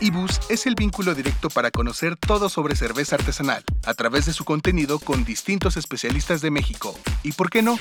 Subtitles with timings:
[0.00, 4.44] Ibus es el vínculo directo para conocer todo sobre cerveza artesanal, a través de su
[4.44, 7.76] contenido con distintos especialistas de México y, por qué no,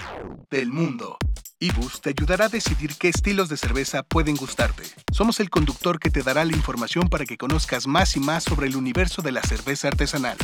[0.49, 1.19] del mundo.
[1.59, 4.83] Ibus te ayudará a decidir qué estilos de cerveza pueden gustarte.
[5.11, 8.67] Somos el conductor que te dará la información para que conozcas más y más sobre
[8.67, 10.37] el universo de la cerveza artesanal.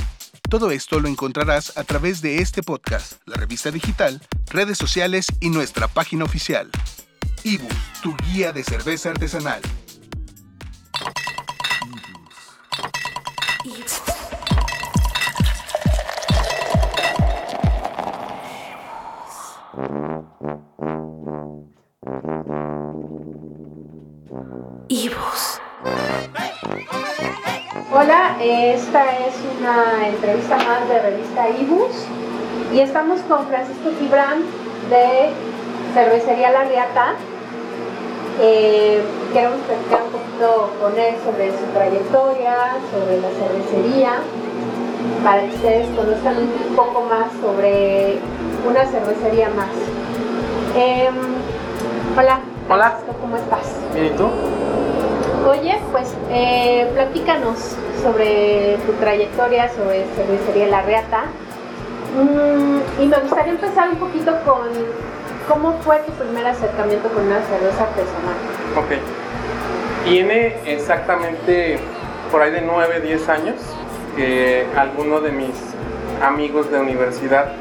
[0.49, 4.21] Todo esto lo encontrarás a través de este podcast, la revista digital,
[4.51, 6.69] redes sociales y nuestra página oficial.
[7.43, 9.61] Ibus, tu guía de cerveza artesanal.
[27.91, 32.05] Hola, esta es una entrevista más de revista Ibus
[32.73, 34.43] y estamos con Francisco Gibran
[34.89, 35.31] de
[35.93, 37.15] Cervecería La Riata.
[38.41, 44.13] Eh, queremos platicar un poquito con él sobre su trayectoria, sobre la cervecería,
[45.23, 48.19] para que ustedes conozcan un poco más sobre
[48.67, 49.69] una cervecería más.
[50.75, 51.15] Em,
[52.17, 52.39] hola.
[52.69, 52.97] Hola.
[53.21, 53.75] ¿Cómo estás?
[53.93, 54.29] Bien, ¿y tú?
[55.47, 61.25] Oye, pues eh, platícanos sobre tu trayectoria, sobre cervecería La Reata.
[62.15, 64.69] Mm, y me gustaría empezar un poquito con
[65.49, 68.35] cómo fue tu primer acercamiento con una cerveza artesanal.
[68.77, 70.05] Ok.
[70.05, 71.77] Tiene exactamente
[72.31, 73.55] por ahí de 9, 10 años
[74.15, 75.55] que alguno de mis
[76.21, 77.51] amigos de universidad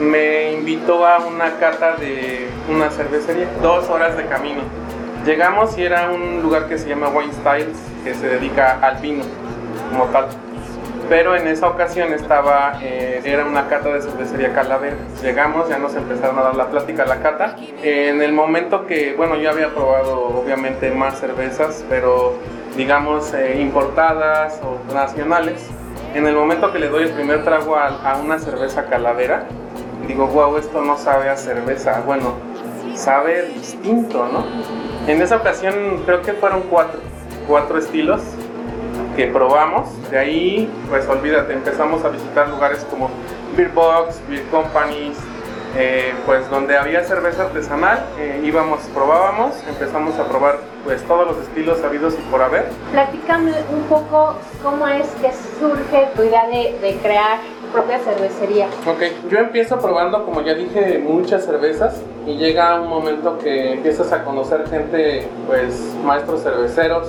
[0.00, 4.62] me invitó a una cata de una cervecería, dos horas de camino.
[5.24, 9.22] Llegamos y era un lugar que se llama Wine Styles, que se dedica al vino
[9.90, 10.26] como tal.
[11.08, 14.96] Pero en esa ocasión estaba, eh, era una cata de cervecería Calavera.
[15.22, 17.56] Llegamos, ya nos empezaron a dar la plática, la cata.
[17.82, 22.34] En el momento que, bueno, yo había probado obviamente más cervezas, pero
[22.76, 25.68] digamos eh, importadas o nacionales.
[26.14, 29.44] En el momento que le doy el primer trago a, a una cerveza Calavera,
[30.08, 32.02] digo, wow, esto no sabe a cerveza.
[32.04, 32.34] Bueno,
[32.94, 34.91] sabe distinto, ¿no?
[35.06, 37.00] En esa ocasión creo que fueron cuatro,
[37.48, 38.20] cuatro estilos
[39.16, 39.88] que probamos.
[40.10, 43.10] De ahí, pues olvídate, empezamos a visitar lugares como
[43.56, 45.18] Beer Box, Beer Companies,
[45.74, 51.38] eh, pues donde había cerveza artesanal, eh, íbamos, probábamos, empezamos a probar pues todos los
[51.38, 52.66] estilos habidos y por haber.
[52.92, 57.38] Platícame un poco cómo es que surge tu idea de, crear
[57.72, 58.66] propia cervecería.
[58.86, 64.12] Ok, yo empiezo probando, como ya dije, muchas cervezas y llega un momento que empiezas
[64.12, 67.08] a conocer gente, pues maestros cerveceros,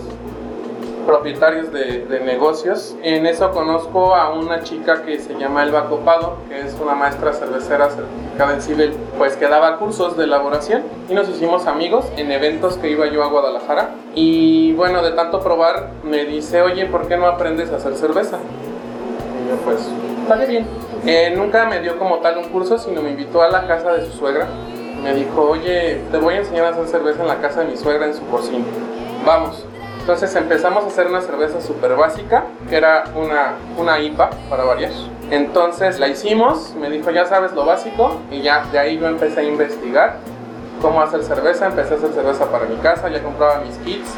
[1.05, 2.95] propietarios de, de, negocios.
[3.03, 7.33] En eso conozco a una chica que se llama Elba Copado, que es una maestra
[7.33, 12.31] cervecera certificada en civil, pues que daba cursos de elaboración y nos hicimos amigos en
[12.31, 13.91] eventos que iba yo a Guadalajara.
[14.15, 18.39] Y bueno, de tanto probar, me dice, oye, ¿por qué no aprendes a hacer cerveza?
[19.43, 19.89] Y yo pues,
[20.23, 20.65] está bien.
[21.05, 24.05] Eh, nunca me dio como tal un curso, sino me invitó a la casa de
[24.05, 24.47] su suegra.
[25.03, 27.77] Me dijo, oye, te voy a enseñar a hacer cerveza en la casa de mi
[27.77, 28.65] suegra en su cocina.
[29.25, 29.65] Vamos.
[29.99, 34.91] Entonces empezamos a hacer una cerveza súper básica, que era una, una IPA para variar.
[35.31, 39.39] Entonces la hicimos, me dijo ya sabes lo básico y ya de ahí yo empecé
[39.39, 40.17] a investigar
[40.81, 44.09] cómo hacer cerveza, empecé a hacer cerveza para mi casa, ya compraba mis kits,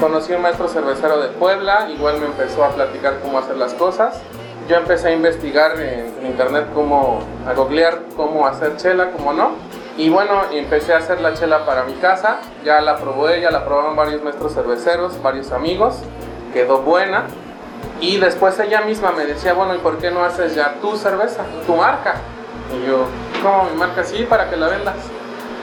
[0.00, 4.22] conocí un maestro cervecero de Puebla, igual me empezó a platicar cómo hacer las cosas.
[4.68, 9.52] Yo empecé a investigar en, internet cómo, a googlear cómo hacer chela, cómo no.
[9.98, 13.64] Y bueno, empecé a hacer la chela para mi casa, ya la probé, ya la
[13.64, 15.96] probaron varios maestros cerveceros, varios amigos,
[16.52, 17.24] quedó buena.
[18.00, 21.44] Y después ella misma me decía, bueno, ¿y por qué no haces ya tu cerveza,
[21.66, 22.16] tu marca?
[22.72, 23.06] Y yo,
[23.42, 24.02] ¿cómo mi marca?
[24.02, 24.96] Sí, para que la vendas.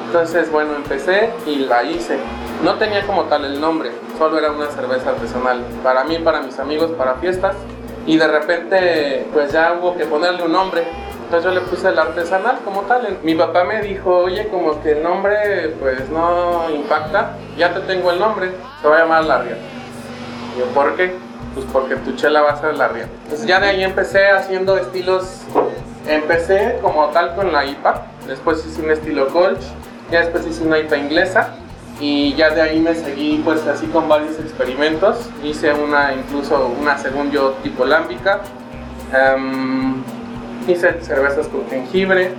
[0.06, 2.18] Entonces, bueno, empecé y la hice.
[2.64, 5.64] No tenía como tal el nombre, solo era una cerveza artesanal.
[5.84, 7.56] Para mí, para mis amigos, para fiestas.
[8.06, 10.84] Y de repente, pues ya hubo que ponerle un nombre.
[11.32, 13.20] Entonces yo le puse el artesanal como tal.
[13.24, 18.12] Mi papá me dijo, oye, como que el nombre pues no impacta, ya te tengo
[18.12, 21.14] el nombre, se va a llamar La yo, ¿por qué?
[21.54, 22.88] Pues porque tu chela va a ser La.
[22.88, 25.44] Entonces ya de ahí empecé haciendo estilos,
[26.06, 29.62] empecé como tal con la IPA, después hice un estilo Colch,
[30.12, 31.56] ya después hice una IPA inglesa
[32.02, 35.30] y ya de ahí me seguí pues así con varios experimentos.
[35.44, 38.42] Hice una incluso una según yo tipo lámbica.
[39.14, 40.02] Um,
[40.68, 42.32] hice cervezas con jengibre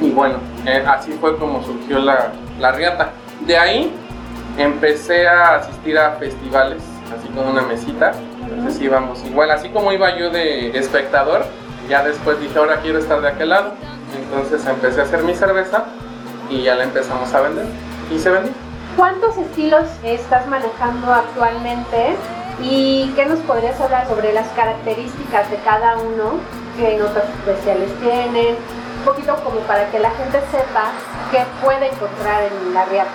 [0.00, 3.10] y bueno, eh, así fue como surgió la, la, riata.
[3.46, 3.92] De ahí
[4.58, 6.82] empecé a asistir a festivales,
[7.16, 8.12] así con una mesita,
[8.42, 11.44] entonces íbamos igual, así como iba yo de espectador,
[11.88, 13.74] ya después dije ahora quiero estar de aquel lado,
[14.16, 15.84] entonces empecé a hacer mi cerveza
[16.50, 17.66] y ya la empezamos a vender
[18.14, 18.63] y se vendió.
[18.96, 22.16] ¿Cuántos estilos estás manejando actualmente
[22.62, 26.38] ¿Y qué nos podrías hablar sobre las características de cada uno?
[26.76, 28.56] ¿Qué notas especiales tienen?
[28.98, 30.92] Un poquito como para que la gente sepa
[31.30, 33.10] qué puede encontrar en la Riata.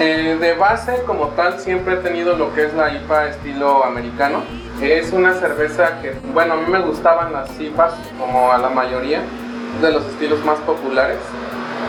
[0.00, 4.42] Eh, de base, como tal, siempre he tenido lo que es la IPA estilo americano.
[4.82, 9.22] Es una cerveza que, bueno, a mí me gustaban las IPAs, como a la mayoría,
[9.80, 11.18] de los estilos más populares.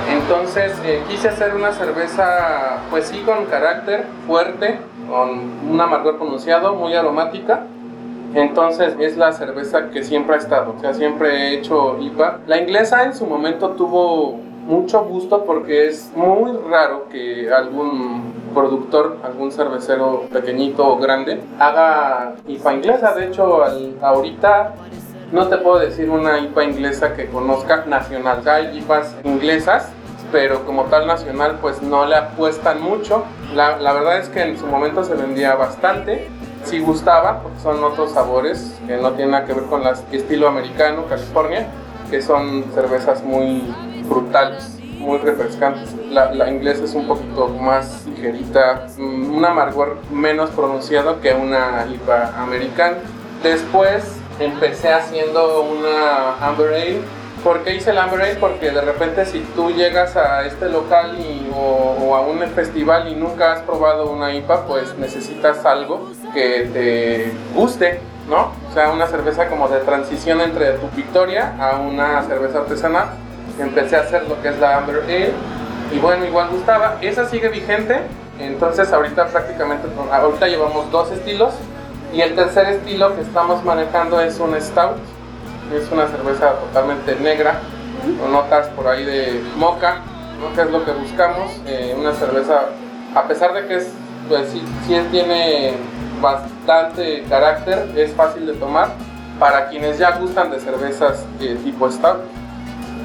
[0.09, 6.75] Entonces eh, quise hacer una cerveza, pues sí, con carácter fuerte, con un amargor pronunciado,
[6.75, 7.63] muy aromática.
[8.33, 12.39] Entonces es la cerveza que siempre ha estado, o sea, siempre he hecho IPA.
[12.47, 19.17] La inglesa en su momento tuvo mucho gusto porque es muy raro que algún productor,
[19.23, 23.13] algún cervecero pequeñito o grande haga IPA inglesa.
[23.13, 23.63] De hecho,
[24.01, 24.73] ahorita
[25.31, 28.47] no te puedo decir una IPA inglesa que conozca nacional.
[28.47, 29.89] Hay IPAs inglesas,
[30.31, 33.23] pero como tal nacional pues no le apuestan mucho.
[33.53, 36.27] La, la verdad es que en su momento se vendía bastante.
[36.63, 40.47] Sí gustaba, porque son otros sabores que no tienen nada que ver con el estilo
[40.47, 41.67] americano, California,
[42.09, 43.71] que son cervezas muy
[44.07, 45.93] frutales, muy refrescantes.
[46.09, 51.85] La, la, inglesa es un poquito más ligerita, mm, un amargor menos pronunciado que una
[51.87, 52.97] IPA americana.
[53.43, 57.01] Después empecé haciendo una Amber Ale.
[57.43, 58.35] ¿Por qué hice el Amber Ale?
[58.35, 63.07] Porque de repente si tú llegas a este local y, o, o, a un festival
[63.07, 67.99] y nunca has probado una IPA, pues necesitas algo que te guste,
[68.29, 68.51] ¿no?
[68.69, 73.25] O sea, una cerveza como de transición entre tu victoria a una cerveza artesanal
[73.59, 75.31] empecé a hacer lo que es la Amber Ale
[75.93, 76.97] y bueno, igual gustaba.
[77.01, 78.01] Esa sigue vigente,
[78.39, 81.53] entonces ahorita prácticamente, ahorita llevamos dos estilos
[82.15, 84.95] y el tercer estilo que estamos manejando es un Stout,
[85.73, 87.59] es una cerveza totalmente negra,
[88.21, 89.97] con notas por ahí de moca,
[90.39, 90.55] ¿no?
[90.55, 92.67] que es lo que buscamos, eh, una cerveza,
[93.13, 93.91] a pesar de que es,
[94.29, 95.73] pues sí, sí tiene
[96.21, 98.93] bastante carácter, es fácil de tomar
[99.37, 102.21] para quienes ya gustan de cervezas tipo Stout.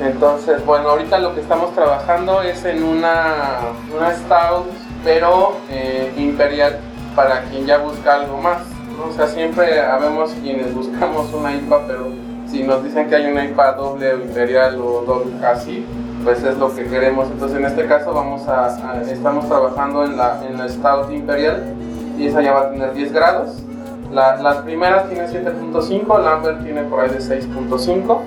[0.01, 3.59] Entonces, bueno, ahorita lo que estamos trabajando es en una,
[3.95, 4.67] una stout,
[5.05, 6.79] pero eh, imperial,
[7.15, 8.62] para quien ya busca algo más.
[9.08, 12.08] O sea, siempre habemos quienes buscamos una IPA, pero
[12.47, 15.85] si nos dicen que hay una IPA doble o imperial o doble así,
[16.25, 17.29] pues es lo que queremos.
[17.31, 21.75] Entonces, en este caso vamos a, a estamos trabajando en la, en la stout imperial
[22.19, 23.62] y esa ya va a tener 10 grados.
[24.12, 28.19] La, las primeras tienen 7.5, la Amber tiene por ahí de 6.5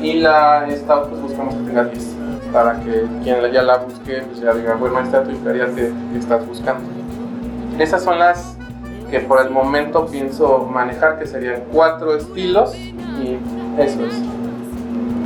[0.00, 2.16] y la Stout pues buscamos que tenga 10
[2.52, 6.18] para que quien ya la busque pues ya diga, bueno, esta tu imperial que, que
[6.18, 6.84] estás buscando.
[7.78, 8.57] Esas son las
[9.10, 13.38] que por el momento pienso manejar, que serían cuatro estilos y
[13.78, 14.14] eso es.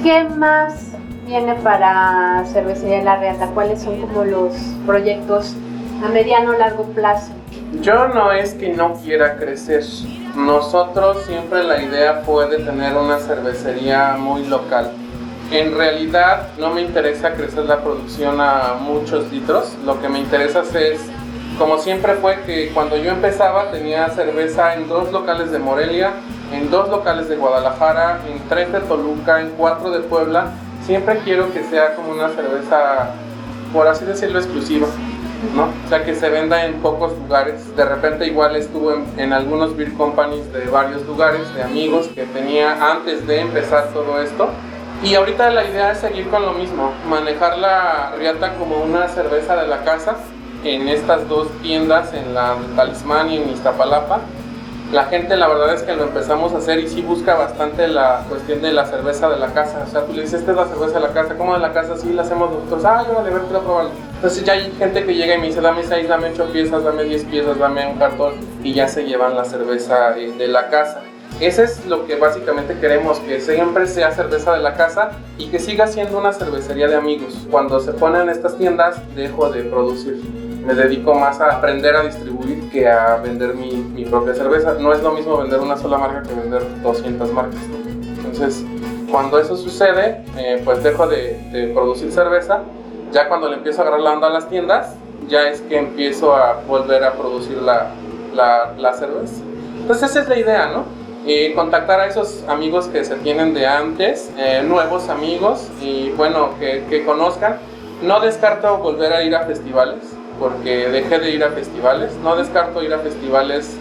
[0.03, 0.93] ¿Qué más
[1.27, 3.47] viene para Cervecería La Reata?
[3.49, 4.55] ¿Cuáles son como los
[4.87, 5.55] proyectos
[6.05, 7.33] a mediano o largo plazo?
[7.81, 9.83] Yo no es que no quiera crecer,
[10.37, 14.93] nosotros siempre la idea fue de tener una cervecería muy local.
[15.51, 20.63] En realidad no me interesa crecer la producción a muchos litros, lo que me interesa
[20.75, 21.01] es,
[21.63, 26.11] como siempre fue que cuando yo empezaba tenía cerveza en dos locales de Morelia,
[26.53, 30.51] en dos locales de Guadalajara, en tres de Toluca, en cuatro de Puebla.
[30.85, 33.11] Siempre quiero que sea como una cerveza,
[33.73, 34.89] por así decirlo, exclusiva.
[35.55, 35.69] ¿no?
[35.87, 37.77] O sea, que se venda en pocos lugares.
[37.77, 42.25] De repente igual estuve en, en, algunos beer companies de varios lugares, de amigos que
[42.25, 44.49] tenía antes de empezar todo esto.
[45.05, 49.55] Y ahorita la idea es seguir con lo mismo, manejar la Riata como una cerveza
[49.55, 50.17] de la casa
[50.65, 54.21] en estas dos tiendas, en la Talismán y en Iztapalapa
[54.93, 58.27] la gente la verdad es que lo empezamos a hacer y sí busca bastante la
[58.29, 59.85] cuestión de la cerveza de la casa.
[59.89, 61.73] O sea, tú le dices, esta es la cerveza de la casa, ¿cómo de la
[61.73, 61.97] casa?
[61.97, 62.85] Sí, la hacemos nosotros.
[62.85, 63.91] Ah, yo vale, ver, quiero probarla.
[64.17, 67.05] Entonces ya hay gente que llega y me dice, dame 6, dame 8 piezas, dame
[67.05, 71.01] 10 piezas, dame un cartón y ya se llevan la cerveza de la casa.
[71.41, 75.59] Ese es lo que básicamente queremos, que siempre sea cerveza de la casa y que
[75.59, 77.47] siga siendo una cervecería de amigos.
[77.51, 80.21] Cuando se ponen estas tiendas, dejo de producir
[80.65, 84.75] me dedico más a aprender a distribuir que a vender mi, mi, propia cerveza.
[84.75, 87.61] No es lo mismo vender una sola marca que vender 200 marcas.
[88.17, 88.65] Entonces,
[89.11, 92.63] cuando eso sucede, eh, pues dejo de, de, producir cerveza.
[93.11, 94.95] Ya cuando le empiezo a agarrar la onda a las tiendas,
[95.29, 97.91] ya es que empiezo a volver a producir la,
[98.33, 99.43] la, la cerveza.
[99.81, 100.85] Entonces, esa es la idea, ¿no?
[101.27, 106.51] Y contactar a esos amigos que se tienen de antes, eh, nuevos amigos, y bueno,
[106.59, 107.59] que, que conozcan.
[108.03, 112.13] No descarto volver a ir a festivales porque dejé de ir a festivales.
[112.17, 113.77] No descarto ir a festivales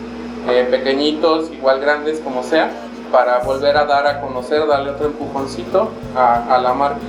[0.48, 2.70] eh, pequeñitos, igual grandes como sea,
[3.12, 7.00] para volver a dar a conocer, darle otro empujoncito a, la marca.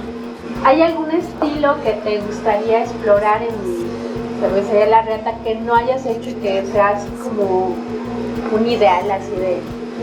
[0.65, 6.31] ¿Hay algún estilo que te gustaría explorar en, cervecería La Reata que no hayas hecho
[6.31, 7.77] y que sea así como
[8.53, 9.61] un ideal así de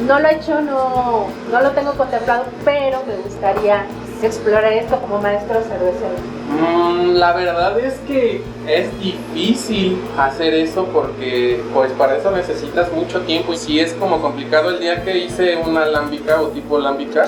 [0.08, 3.86] no lo he hecho, no, no lo tengo contemplado, pero me gustaría
[4.24, 6.16] explorar esto como maestro cervecero?
[6.50, 13.22] Mm, la verdad es que es difícil hacer eso porque pues para eso necesitas mucho
[13.22, 17.28] tiempo y si es como complicado el día que hice una alámbica o tipo alámbica,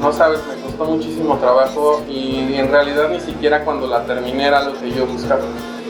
[0.00, 4.62] no sabes, me costó muchísimo trabajo y en realidad ni siquiera cuando la terminé era
[4.62, 5.42] lo que yo buscaba.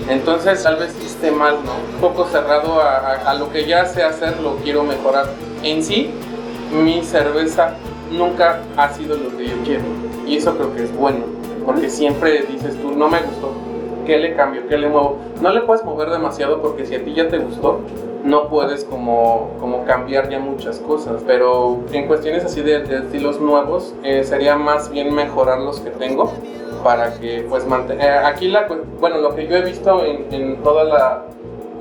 [0.08, 1.72] Entonces tal vez esté mal, ¿no?
[1.94, 5.26] Un poco cerrado a, a lo que ya sé hacer, lo quiero mejorar.
[5.62, 6.10] En sí,
[6.72, 7.74] mi cerveza
[8.10, 10.11] nunca ha sido lo que yo quiero.
[10.26, 11.24] Y eso creo que es bueno,
[11.64, 13.52] porque siempre dices tú, no me gustó,
[14.06, 14.66] ¿qué le cambio?
[14.68, 15.18] ¿Qué le muevo?
[15.40, 17.80] No le puedes mover demasiado porque si a ti ya te gustó,
[18.24, 21.22] no puedes como, como cambiar ya muchas cosas.
[21.26, 26.32] Pero en cuestiones así de, estilos nuevos, eh, sería más bien mejorar los que tengo
[26.84, 28.06] para que pues mantener...
[28.06, 28.68] Eh, aquí la,
[29.00, 31.24] bueno, lo que yo he visto en, en toda la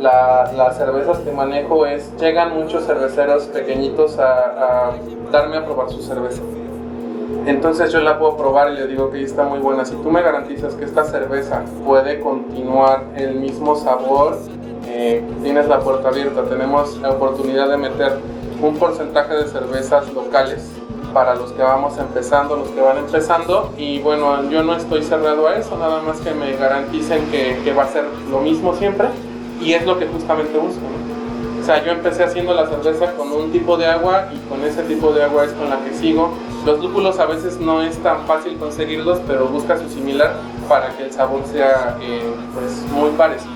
[0.01, 4.93] las cervezas que manejo es, llegan muchos cerveceros pequeñitos a,
[5.31, 6.41] darme a probar su cerveza.
[7.45, 9.83] Entonces yo la puedo probar y le digo que está muy buena.
[9.85, 14.37] Si tú me garantizas que esta cerveza puede continuar el mismo sabor,
[14.87, 16.43] eh, tienes la puerta abierta.
[16.43, 18.19] Tenemos la oportunidad de meter
[18.61, 20.69] un porcentaje de cervezas locales
[21.13, 23.71] para los que vamos empezando, los que van empezando.
[23.77, 27.73] Y bueno, yo no estoy cerrado a eso, nada más que me garanticen que, que
[27.73, 29.07] va a ser lo mismo siempre
[29.61, 30.81] y es lo que justamente busco.
[31.61, 34.81] O sea, yo empecé haciendo la cerveza con un tipo de agua y con ese
[34.83, 36.31] tipo de agua es con la que sigo.
[36.65, 40.35] Los lúpulos a veces no es tan fácil conseguirlos, pero busca su similar
[40.69, 42.21] para que el sabor sea eh,
[42.53, 43.51] pues muy parecido.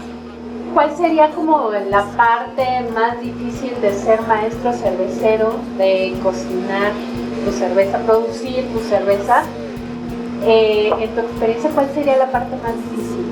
[0.73, 6.91] ¿Cuál sería como la parte más difícil de ser maestro cervecero, de cocinar
[7.45, 9.43] tu cerveza, producir tu cerveza?
[10.43, 13.25] Eh, en tu experiencia, ¿cuál sería la parte más difícil?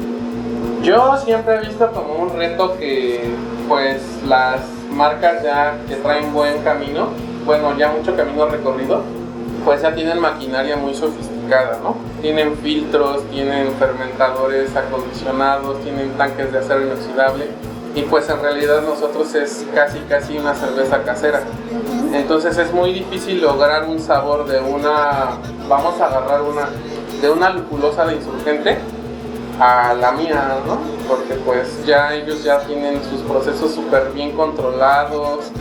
[0.83, 3.31] Yo siempre he visto como un reto que
[3.67, 4.61] pues las
[4.91, 7.07] marcas ya que traen buen camino,
[7.45, 9.01] bueno ya mucho camino recorrido,
[9.63, 11.95] pues ya tienen maquinaria muy sofisticada, ¿no?
[12.21, 17.47] Tienen filtros, tienen fermentadores acondicionados, tienen tanques de acero inoxidable
[17.95, 21.41] y pues en realidad nosotros es casi casi una cerveza casera.
[22.13, 26.69] Entonces es muy difícil lograr un sabor de una, vamos a agarrar una,
[27.21, 28.77] de una lupulosa de insurgente
[29.59, 30.79] a la mía, ¿no?
[31.07, 35.51] Porque pues ya ellos ya tienen sus procesos súper bien controlados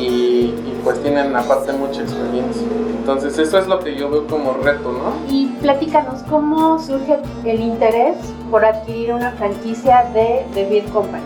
[0.00, 2.66] y, pues tienen aparte mucha experiencia.
[2.98, 5.12] Entonces eso es lo que yo veo como reto, ¿no?
[5.32, 8.16] Y platícanos, ¿cómo surge el interés
[8.50, 11.22] por adquirir una franquicia de The Beer Company?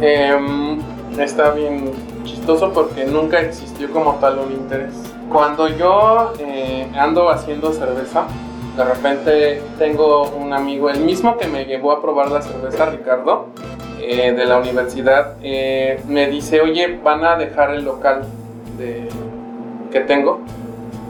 [0.00, 0.80] Em,
[1.18, 1.92] está bien
[2.24, 4.94] chistoso porque nunca existió como tal un interés.
[5.30, 8.26] Cuando yo eh, ando haciendo cerveza,
[8.76, 13.46] de repente tengo un amigo, el mismo que me llevó a probar la cerveza, Ricardo,
[14.12, 18.22] eh, de la universidad, eh, me dice, oye, van a dejar el local
[18.76, 19.08] de,
[19.92, 20.40] que tengo,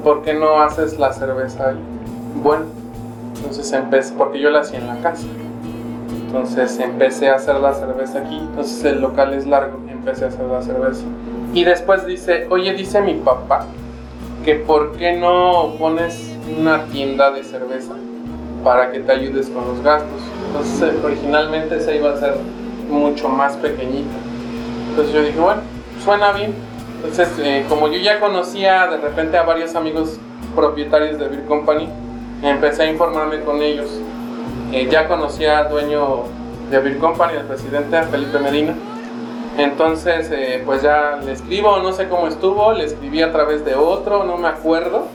[0.05, 1.79] ¿por qué no haces la cerveza ahí?
[2.43, 2.67] Bueno,
[3.37, 5.27] entonces empecé, porque yo la hacía en la casa.
[6.27, 10.45] Entonces empecé a hacer la cerveza aquí, entonces el local es largo, empecé a hacer
[10.45, 11.05] la cerveza.
[11.55, 13.65] Y después dice, oye, dice mi papá,
[14.45, 17.95] que por qué no pones una tienda de cerveza
[18.63, 20.21] para que te ayudes con los gastos.
[20.49, 22.35] Entonces, eh, originalmente se iba a hacer
[22.91, 24.11] mucho más pequeñita.
[24.91, 25.63] Entonces yo dije, bueno,
[26.05, 26.55] suena bien.
[26.97, 30.19] Entonces, eh, como yo ya conocía de repente a varios amigos
[30.55, 31.89] propietarios de Beer Company,
[32.43, 33.89] empecé a informarme con ellos.
[34.73, 36.25] Eh, ya conocía al dueño
[36.71, 38.75] de Beer Company, el presidente Felipe Medina.
[39.57, 40.31] Entonces,
[40.65, 44.37] pues ya le escribo, no sé cómo estuvo, le escribí a través de otro, no
[44.37, 45.09] me acuerdo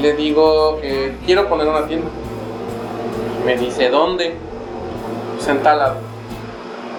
[0.00, 2.08] le digo, que quiero poner una tienda.
[3.44, 4.34] Me dice, ¿dónde?
[5.36, 5.58] Pues en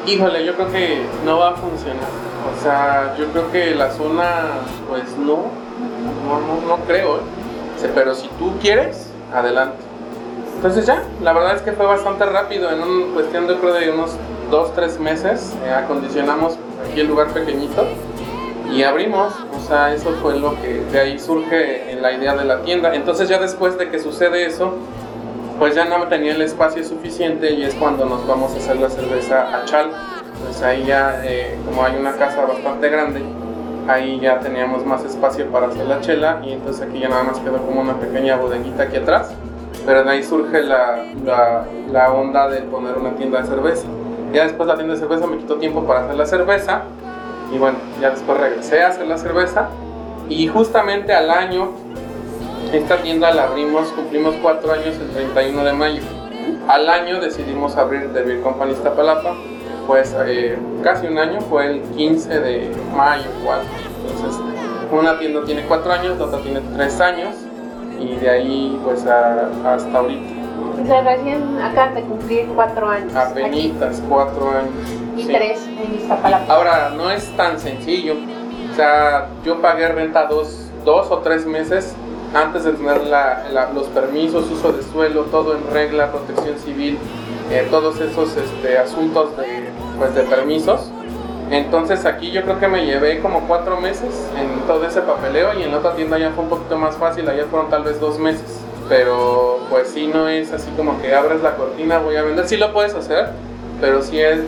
[0.10, 2.10] Híjole, yo creo que no va a funcionar.
[2.50, 4.54] O sea, yo creo que la zona,
[4.88, 5.52] pues no,
[6.26, 7.18] no, no, creo.
[7.18, 7.90] ¿eh?
[7.94, 9.78] Pero si tú quieres, adelante.
[10.56, 12.72] Entonces ya, la verdad es que fue bastante rápido.
[12.72, 14.18] En una cuestión de creo de unos
[14.50, 16.58] 2-3 meses, eh, acondicionamos
[16.90, 17.86] aquí el lugar pequeñito
[18.74, 22.64] y abrimos, o sea, eso fue lo que de ahí surge la idea de la
[22.64, 22.96] tienda.
[22.96, 24.74] Entonces ya después de que sucede eso,
[25.60, 28.90] pues ya no tenía el espacio suficiente y es cuando nos vamos a hacer la
[28.90, 29.92] cerveza a Chal.
[30.44, 33.22] Pues ahí ya, eh, como hay una casa bastante grande,
[33.90, 37.40] ahí ya teníamos más espacio para hacer la chela y entonces aquí ya nada más
[37.40, 39.34] quedó como una pequeña bodeguita aquí atrás.
[39.86, 43.88] Pero de ahí surge la, la, la onda de poner una tienda de cerveza.
[44.34, 46.84] Ya después la tienda de cerveza me quitó tiempo para hacer la cerveza
[47.54, 49.70] y bueno, ya después regresé a hacer la cerveza
[50.30, 51.72] y justamente al año,
[52.74, 56.02] esta tienda la abrimos, cumplimos cuatro años el 31 de mayo.
[56.68, 59.36] Al año decidimos abrir The Beer Company Iztapalapa
[59.90, 63.66] pues eh, casi un año, fue el 15 de mayo, 4.
[64.08, 64.40] Entonces,
[64.92, 67.36] una tienda tiene 4 años, la otra tiene 3 años
[68.00, 70.30] y de ahí pues hasta ahorita.
[70.80, 73.16] O sea, recién acá de cumplir 4 años.
[73.16, 74.72] Apenitas, 4 años.
[75.18, 76.54] Y 3 en Iztapalapa.
[76.54, 78.14] Ahora, no es tan sencillo.
[78.72, 81.96] O sea, yo pagué renta dos, dos o tres meses
[82.34, 83.02] antes de tener
[83.74, 86.98] los permisos, uso de suelo, todo en regla, protección civil,
[87.52, 90.92] eh, todos esos este, asuntos de, pues, de permisos.
[91.52, 95.64] Entonces aquí yo creo que me llevé como cuatro meses en todo ese papeleo y
[95.64, 98.20] en la otra tienda ya fue un poquito más fácil, allá fueron tal vez dos
[98.20, 98.60] meses.
[98.88, 102.58] Pero pues sí, no es así como que abres la cortina, voy a vender, sí
[102.58, 103.30] lo puedes hacer,
[103.82, 104.42] pero sí es,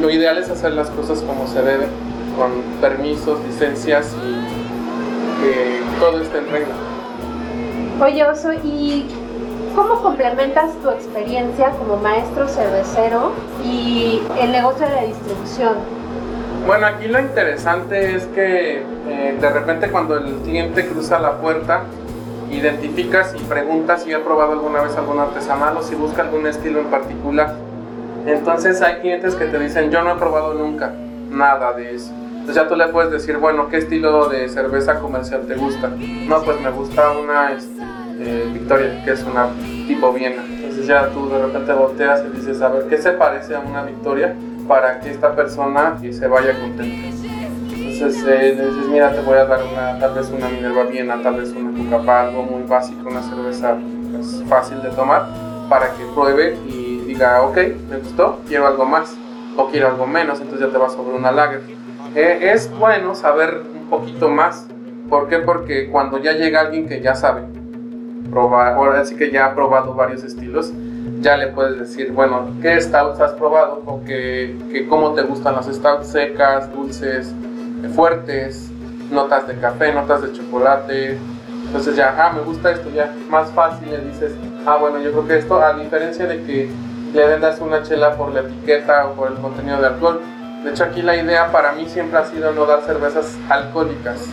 [0.00, 1.86] lo ideal es hacer las cosas como se debe,
[2.38, 4.39] con permisos, licencias y
[5.40, 6.74] que todo esté en regla.
[8.02, 9.06] Oye, Oso, ¿y
[9.74, 13.32] cómo complementas tu experiencia como maestro cervecero
[13.64, 15.74] y el negocio de la distribución?
[16.66, 21.84] Bueno, aquí lo interesante es que eh, de repente cuando el cliente cruza la puerta,
[22.50, 26.80] identificas y preguntas si ha probado alguna vez algún artesanal o si busca algún estilo
[26.80, 27.54] en particular.
[28.26, 30.92] Entonces hay clientes que te dicen, yo no he probado nunca
[31.30, 32.12] nada de eso.
[32.50, 35.88] Entonces ya tú le puedes decir, bueno, ¿qué estilo de cerveza comercial te gusta?
[36.26, 37.80] No, pues me gusta una este,
[38.18, 39.50] eh, Victoria, que es una
[39.86, 40.42] tipo Viena.
[40.44, 43.84] Entonces ya tú de repente volteas y dices, a ver, ¿qué se parece a una
[43.84, 44.34] Victoria
[44.66, 47.06] para que esta persona se vaya contenta?
[47.72, 51.22] Entonces eh, le dices, mira, te voy a dar una, tal vez una Minerva Viena,
[51.22, 53.76] tal vez una Cucapá, algo muy básico, una cerveza
[54.10, 55.28] pues, fácil de tomar,
[55.68, 59.16] para que pruebe y diga, ok, me gustó, quiero algo más,
[59.56, 61.78] o quiero algo menos, entonces ya te vas sobre una lager.
[62.14, 64.66] Eh, es bueno saber un poquito más,
[65.08, 65.38] ¿por qué?
[65.38, 67.42] Porque cuando ya llega alguien que ya sabe,
[68.30, 70.72] probar, ahora sí que ya ha probado varios estilos,
[71.20, 73.82] ya le puedes decir, bueno, ¿qué stouts has probado?
[73.86, 77.32] O que, que cómo te gustan las stouts secas, dulces,
[77.94, 78.70] fuertes,
[79.10, 81.18] notas de café, notas de chocolate.
[81.66, 84.32] Entonces ya, ah, me gusta esto, ya más fácil le dices,
[84.66, 86.70] ah, bueno, yo creo que esto, a diferencia de que
[87.14, 90.20] le vendas una chela por la etiqueta o por el contenido de alcohol.
[90.64, 94.26] De hecho, aquí la idea para mí siempre ha sido no dar cervezas alcohólicas,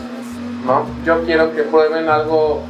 [0.66, 0.86] ¿no?
[1.06, 2.64] Yo quiero que prueben algo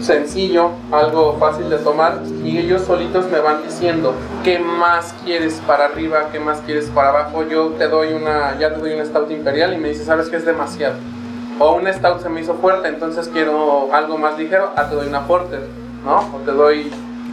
[0.00, 5.86] sencillo, algo fácil de tomar y ellos solitos me van diciendo qué más quieres para
[5.86, 7.44] arriba, qué más quieres para abajo.
[7.48, 10.36] Yo te doy una, ya te doy un stout imperial y me dices, sabes que
[10.36, 10.96] es demasiado.
[11.58, 15.06] O un stout se me hizo fuerte, entonces quiero algo más ligero, ah, te doy
[15.06, 15.62] una porter,
[16.04, 16.18] ¿no?
[16.18, 16.90] O te doy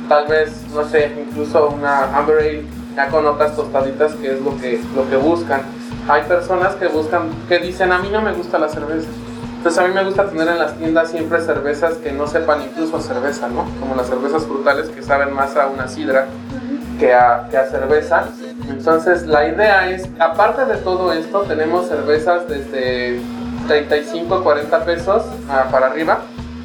[0.07, 4.57] tal vez, no sé, incluso una Amber Ale ya con otras tostaditas que es lo
[4.57, 5.61] que, lo que buscan.
[6.07, 9.07] Hay personas que buscan, que dicen, a mí no me gusta la cerveza
[9.61, 12.97] entonces a mí me gusta tener en las tiendas siempre cervezas que no sepan incluso
[12.97, 13.67] a cerveza, ¿no?
[13.79, 16.25] Como las cervezas frutales que saben más a una sidra
[16.99, 18.23] que a, que a cerveza.
[18.67, 23.21] Entonces la idea es, aparte de todo esto, tenemos cervezas desde
[23.67, 26.21] 35, 40 pesos ah, para arriba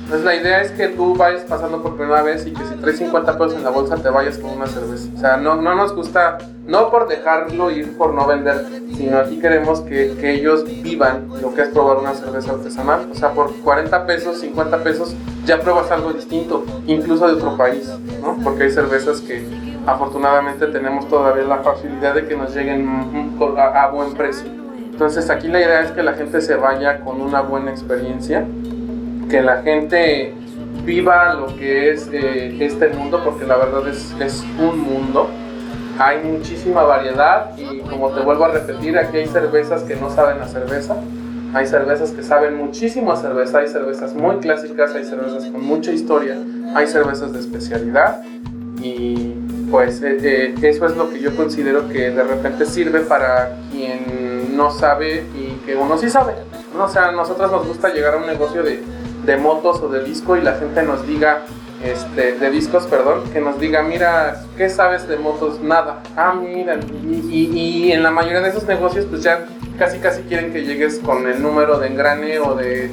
[0.06, 2.98] entonces la idea es que tú vayas pasando por primera vez y que si traes
[2.98, 5.08] 50 pesos en la bolsa te vayas con una cerveza.
[5.16, 8.66] O sea, no, no nos gusta, no por dejarlo ir por no vender,
[8.96, 13.08] sino aquí queremos que, que ellos vivan lo que es probar una cerveza artesanal.
[13.10, 17.90] O sea, por 40 pesos, 50 pesos ya pruebas algo distinto, incluso de otro país,
[18.22, 18.38] ¿no?
[18.44, 19.44] Porque hay cervezas que
[19.88, 24.48] afortunadamente tenemos todavía la facilidad de que nos lleguen a, a buen precio.
[24.76, 28.46] Entonces aquí la idea es que la gente se vaya con una buena experiencia
[29.28, 30.32] que la gente
[30.84, 35.28] viva lo que es eh, este mundo, porque la verdad es, es un mundo.
[35.98, 40.40] Hay muchísima variedad y como te vuelvo a repetir, aquí hay cervezas que no saben
[40.42, 40.96] a cerveza,
[41.54, 45.90] hay cervezas que saben muchísimo a cerveza, hay cervezas muy clásicas, hay cervezas con mucha
[45.92, 46.36] historia,
[46.74, 48.22] hay cervezas de especialidad
[48.82, 49.32] y
[49.70, 54.54] pues eh, eh, eso es lo que yo considero que de repente sirve para quien
[54.54, 56.34] no sabe y que uno sí sabe.
[56.78, 58.82] O sea, a nosotros nos gusta llegar a un negocio de
[59.26, 61.42] de motos o de disco y la gente nos diga,
[61.82, 65.60] este, de discos, perdón, que nos diga, mira, ¿qué sabes de motos?
[65.60, 66.00] Nada.
[66.16, 66.78] Ah, mira.
[67.30, 69.46] Y, en la mayoría de esos negocios, pues ya
[69.78, 72.90] casi casi quieren que llegues con el número de engrane o de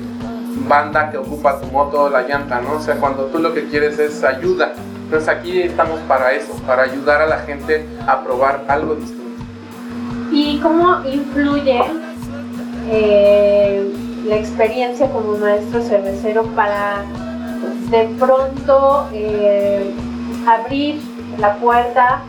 [0.67, 2.73] banda que ocupa tu moto o la llanta, ¿no?
[2.73, 4.73] O sea, cuando tú lo que quieres es ayuda.
[5.05, 9.23] Entonces aquí estamos para eso, para ayudar a la gente a probar algo distinto.
[10.31, 11.81] ¿Y cómo influye
[12.89, 13.91] eh,
[14.25, 17.03] la experiencia como maestro cervecero para
[17.89, 19.91] de pronto eh,
[20.47, 21.01] abrir
[21.39, 22.21] la puerta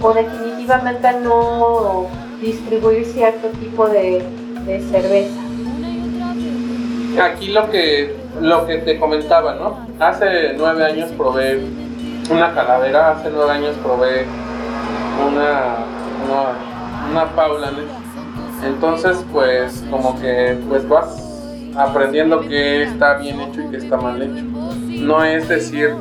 [0.00, 2.06] o definitivamente no
[2.40, 4.24] distribuir cierto tipo de,
[4.90, 5.40] cerveza.
[7.22, 9.86] Aquí lo que, lo que te comentaba, ¿no?
[10.00, 11.60] Hace nueve años probé
[12.30, 14.24] una calavera, hace nueve años probé
[15.30, 15.76] una,
[16.24, 17.70] una, una Paula,
[18.64, 21.23] Entonces, pues como que pues vas
[21.76, 24.44] aprendiendo que está bien hecho y que está mal hecho.
[25.02, 25.94] No es decir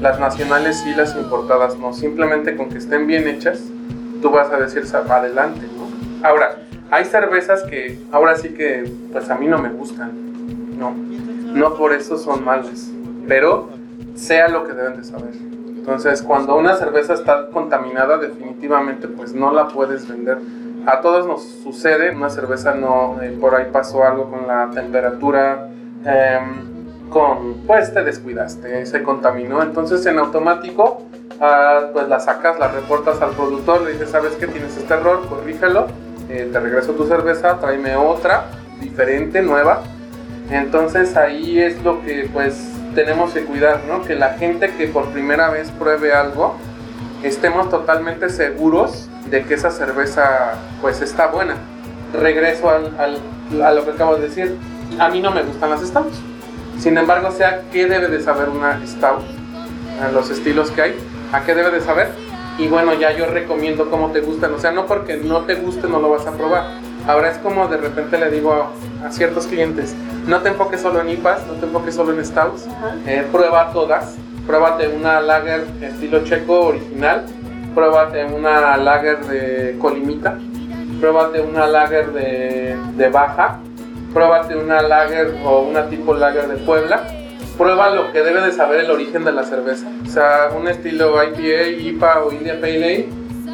[0.00, 3.60] las nacionales y las importadas, no, simplemente con que estén bien hechas,
[4.20, 5.66] tú vas a decir adelante.
[6.22, 6.56] Ahora,
[6.90, 10.94] hay cervezas que ahora sí que pues a mí no me gustan, no,
[11.54, 12.90] no por eso son malas,
[13.26, 13.70] pero
[14.14, 15.34] sea lo que deben de saber.
[15.68, 20.38] Entonces, cuando una cerveza está contaminada, definitivamente pues no la puedes vender.
[20.86, 25.68] A todos nos sucede, una cerveza no, eh, por ahí pasó algo con la temperatura,
[26.04, 31.02] em, con, pues te descuidaste, se contaminó, entonces en automático
[31.40, 35.26] ah, pues la sacas, la reportas al productor, le dices, sabes que tienes este error,
[35.28, 35.88] corrígelo,
[36.28, 38.44] eh, te regreso tu cerveza, tráeme otra,
[38.80, 39.82] diferente, nueva.
[40.50, 44.02] Entonces ahí es lo que pues tenemos que cuidar, ¿no?
[44.02, 46.54] Que la gente que por primera vez pruebe algo,
[47.24, 51.56] estemos totalmente seguros de que esa cerveza pues está buena.
[52.12, 54.56] Regreso al, al, a lo que acabo de decir,
[54.98, 56.18] a mí no me gustan las stouts.
[56.78, 59.24] Sin embargo, sea qué debe de saber una stout,
[60.02, 60.94] a los estilos que hay,
[61.32, 62.10] a qué debe de saber.
[62.58, 64.54] Y bueno, ya yo recomiendo cómo te gustan.
[64.54, 66.64] O sea, no porque no te guste no lo vas a probar.
[67.06, 69.94] Ahora es como de repente le digo a, a ciertos clientes,
[70.26, 72.66] no te enfoques solo en IPAs, no te enfoques solo en stouts,
[73.06, 77.24] eh, prueba todas, pruébate una lager estilo checo original,
[77.76, 80.38] pruébate una lager de colimita,
[80.98, 83.60] pruébate una lager de, de baja,
[84.14, 87.06] pruébate una lager o una tipo lager de Puebla,
[87.58, 89.86] prueba lo que debe de saber el origen de la cerveza.
[90.06, 93.08] O sea, un estilo IPA, IPA o India Pale Ale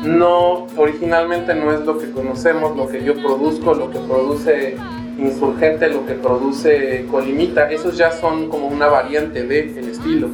[0.04, 4.76] no, originalmente no es lo que conocemos, lo que yo produzco, lo que produce
[5.18, 10.28] Insurgente, lo que produce Colimita, esos ya son como una variante de el estilo.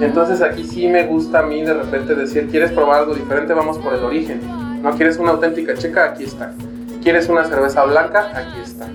[0.00, 3.54] Entonces aquí sí me gusta a mí de repente decir, ¿quieres probar algo diferente?
[3.54, 4.40] Vamos por el origen.
[4.82, 6.04] ¿No quieres una auténtica checa?
[6.04, 6.52] Aquí está.
[7.02, 8.30] ¿Quieres una cerveza blanca?
[8.34, 8.86] Aquí está.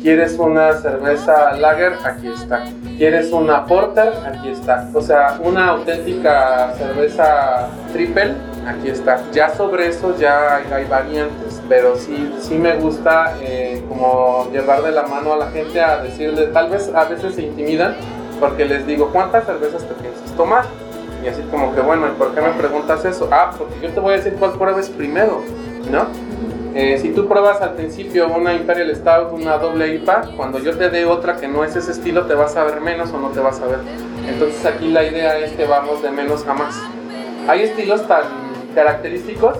[0.00, 1.92] ¿Quieres una cerveza lager?
[2.04, 2.64] Aquí está.
[2.96, 4.12] ¿Quieres una porter?
[4.26, 4.90] Aquí está.
[4.92, 8.34] O sea, una auténtica cerveza triple
[8.66, 9.22] aquí está.
[9.32, 14.92] Ya sobre eso ya hay, variantes, pero sí, sí me gusta eh, como llevar de
[14.92, 17.96] la mano a la gente a decirle, tal vez a veces se intimidan
[18.40, 20.64] porque les digo, ¿cuántas cervezas te piensas tomar?
[21.24, 23.28] Y así como que, bueno, ¿y por qué me preguntas eso?
[23.30, 25.40] Ah, porque yo te voy a decir cuál pruebes primero,
[25.90, 26.06] ¿no?
[26.74, 30.88] Eh, si tú pruebas al principio una Imperial Stout, una doble IPA, cuando yo te
[30.90, 33.40] dé otra que no es ese estilo, te vas a ver menos o no te
[33.40, 33.78] vas a ver.
[34.26, 36.74] Entonces aquí la idea es que vamos de menos a más.
[37.46, 38.22] Hay estilos tan
[38.74, 39.58] característicos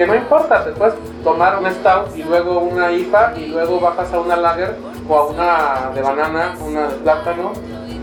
[0.00, 4.10] que no importa, te puedes tomar un stout y luego una IPA y luego bajas
[4.14, 4.74] a una lager
[5.06, 7.52] o a una de banana, una de plátano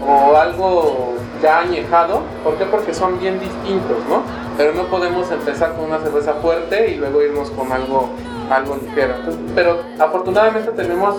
[0.07, 2.21] o algo ya añejado.
[2.43, 2.65] ¿Por qué?
[2.65, 4.21] Porque son bien distintos, ¿no?
[4.57, 8.09] Pero no podemos empezar con una cerveza fuerte y luego irnos con algo,
[8.51, 9.15] algo ligero.
[9.55, 11.15] pero afortunadamente tenemos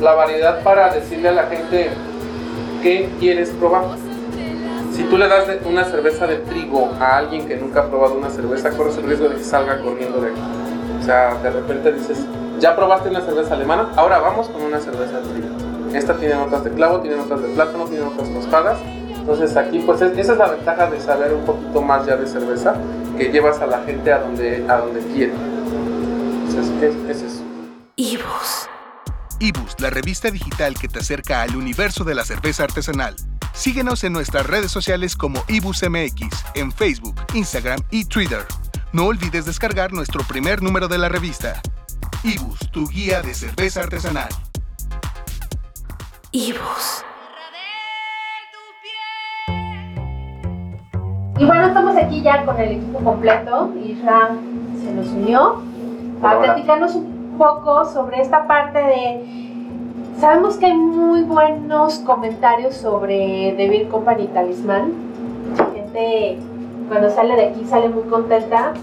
[0.00, 1.90] la variedad para decirle a la gente
[2.84, 4.09] qué quieres probar.
[4.92, 8.30] Si tú le das una cerveza de trigo a alguien que nunca ha probado una
[8.30, 10.40] cerveza, corres el riesgo de que salga corriendo de aquí.
[11.00, 12.18] O sea, de repente dices,
[12.58, 15.48] ya probaste una cerveza alemana, ahora vamos con una cerveza de trigo.
[15.94, 18.78] Esta tiene notas de clavo, tiene notas de plátano, tiene notas tostadas.
[19.08, 22.74] Entonces aquí, pues esa es la ventaja de saber un poquito más ya de cerveza,
[23.16, 25.32] que llevas a la gente a donde, a donde quiere.
[26.48, 27.42] Entonces, es, es eso.
[27.96, 28.68] Ibus.
[29.38, 33.14] Ibus, la revista digital que te acerca al universo de la cerveza artesanal.
[33.60, 38.46] Síguenos en nuestras redes sociales como IbusMX, en Facebook, Instagram y Twitter.
[38.94, 41.60] No olvides descargar nuestro primer número de la revista.
[42.24, 44.30] Ibus, tu guía de cerveza artesanal.
[46.32, 47.04] Ibus.
[51.38, 53.74] Y bueno, estamos aquí ya con el equipo completo.
[53.84, 54.38] Isra
[54.82, 55.62] se nos unió
[56.22, 59.49] a platicarnos un poco sobre esta parte de
[60.20, 64.92] Sabemos que hay muy buenos comentarios sobre The Beer Company Talismán.
[65.74, 66.36] Gente
[66.88, 68.74] cuando sale de aquí sale muy contenta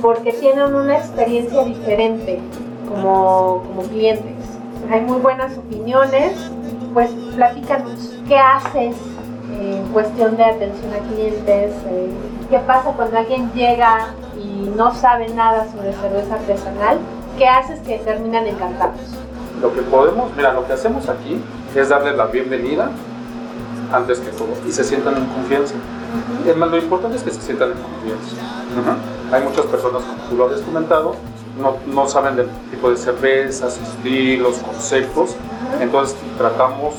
[0.00, 2.40] porque tienen una experiencia diferente
[2.88, 4.32] como, como clientes.
[4.90, 6.32] Hay muy buenas opiniones.
[6.94, 8.96] Pues platícanos, ¿qué haces
[9.52, 11.74] en cuestión de atención a clientes?
[11.90, 12.10] Eh,
[12.48, 16.96] ¿Qué pasa cuando alguien llega y no sabe nada sobre cerveza artesanal?
[17.36, 19.25] ¿Qué haces que terminan encantados?
[19.60, 21.40] Lo que podemos, mira, lo que hacemos aquí
[21.74, 22.90] es darle la bienvenida
[23.92, 25.74] antes que todo y se sientan en confianza.
[26.44, 28.36] lo importante es que se sientan en confianza.
[29.32, 31.14] Hay muchas personas, como tú lo habías comentado,
[31.60, 35.36] no, no, saben del tipo de cervezas, estilos, conceptos.
[35.80, 36.94] Entonces tratamos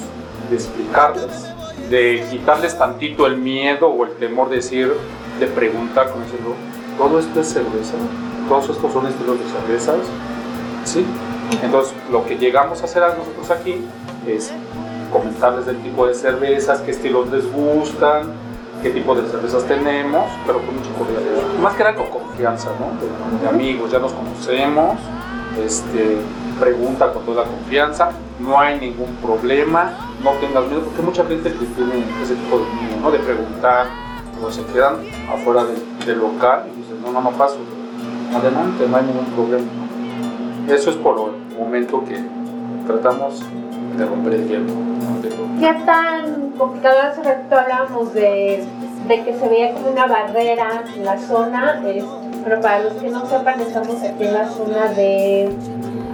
[0.50, 1.48] de explicarles,
[1.90, 4.94] de quitarles tantito el miedo o el temor de decir,
[5.40, 6.56] de preguntar, como diciendo,
[6.98, 7.94] ¿todo esto es cerveza?
[8.50, 10.08] Todos estos son estilos de cervezas,
[10.86, 11.06] ¿sí?
[11.64, 13.86] Entonces, lo que llegamos a hacer a nosotros aquí
[14.28, 14.52] es
[15.12, 18.34] comentarles del tipo de cervezas, qué estilos les gustan,
[18.84, 21.44] qué tipo de cervezas tenemos, pero con mucha cordialidad.
[21.62, 23.00] Más que nada con confianza, ¿no?
[23.00, 24.98] De, de amigos, ya nos conocemos,
[25.64, 26.18] este,
[26.60, 29.92] pregunta con toda confianza, no hay ningún problema,
[30.24, 33.12] no tengas miedo, porque mucha gente que tiene ese tipo de miedo, ¿no?
[33.12, 33.88] De preguntar,
[34.44, 34.98] o se quedan
[35.34, 37.58] afuera del, del local y dicen, no, no, no paso,
[38.36, 39.87] adelante, no hay ningún problema.
[40.68, 42.18] Eso es por el momento que
[42.86, 43.42] tratamos
[43.98, 44.88] de romper el lo-
[45.60, 48.64] ¿Qué tan complicado hace rato hablábamos de,
[49.08, 51.82] de que se veía como una barrera en la zona?
[51.88, 52.04] Es-
[52.44, 55.50] pero para los que no sepan, estamos aquí en la zona de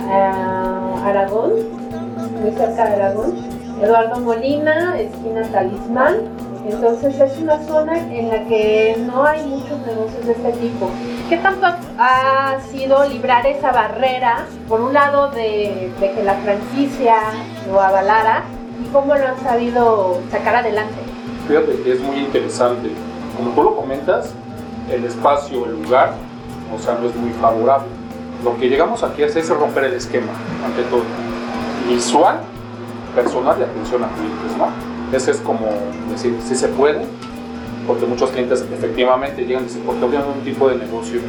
[0.09, 1.51] ah, Aragón,
[2.41, 3.33] muy cerca de Aragón.
[3.81, 6.15] Eduardo Molina, esquina Talismán.
[6.67, 10.87] Entonces es una zona en la que no hay muchos negocios de este tipo.
[11.33, 11.65] ¿Qué tanto
[11.97, 17.15] ha sido librar esa barrera, por un lado, de, que la franquicia
[17.67, 18.43] lo avalara
[18.79, 20.93] y cómo lo han sabido sacar adelante?
[21.47, 22.91] Fíjate que es muy interesante.
[23.35, 24.31] Como tú lo comentas,
[24.91, 26.13] el espacio, el lugar,
[26.71, 27.87] o sea, no es muy favorable.
[28.43, 31.01] Lo que llegamos aquí a hacer es romper el esquema, ante todo.
[31.89, 32.41] Visual,
[33.15, 34.67] personal y atención a clientes, ¿no?
[35.11, 35.65] Ese es como
[36.11, 37.07] decir, si se puede,
[37.87, 41.21] porque muchos clientes efectivamente llegan y dicen, ¿por qué abrimos un tipo de negocio